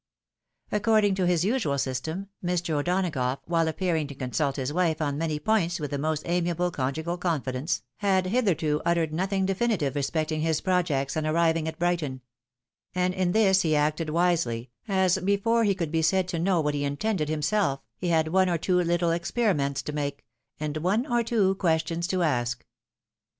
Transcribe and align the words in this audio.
According 0.71 1.13
to 1.13 1.27
his 1.27 1.45
usual 1.45 1.77
system, 1.77 2.29
Mr. 2.43 2.71
O'Donagough, 2.73 3.37
while 3.45 3.67
appearing 3.67 4.07
to 4.07 4.15
consult 4.15 4.55
his 4.55 4.73
wife 4.73 4.99
on 4.99 5.19
many 5.19 5.37
points 5.37 5.79
with 5.79 5.91
the 5.91 5.99
most 5.99 6.23
amiable 6.25 6.71
conjugal 6.71 7.19
confidence, 7.19 7.83
had 7.97 8.25
hitherto 8.25 8.81
uttered 8.83 9.13
nothing 9.13 9.45
defi 9.45 9.67
nitive 9.67 9.93
respecting 9.93 10.41
his 10.41 10.59
projects 10.59 11.15
on 11.15 11.27
arriving 11.27 11.67
at 11.67 11.77
Brighton; 11.77 12.21
and 12.95 13.13
ia 13.15 13.27
this 13.27 13.61
he 13.61 13.75
acted 13.75 14.09
wisely, 14.09 14.71
as 14.87 15.19
before 15.19 15.65
he 15.65 15.75
could 15.75 15.91
be 15.91 16.01
said 16.01 16.27
to 16.29 16.39
know 16.39 16.59
what 16.61 16.73
he 16.73 16.83
intended 16.83 17.29
himself, 17.29 17.83
he 17.99 18.07
had 18.07 18.29
one 18.29 18.49
or 18.49 18.57
two 18.57 18.77
httle 18.77 19.15
experiments 19.15 19.83
to 19.83 19.93
make, 19.93 20.25
and 20.59 20.77
one 20.77 21.05
or 21.05 21.21
two 21.21 21.53
questions 21.53 22.07
to 22.07 22.23
ask. 22.23 22.65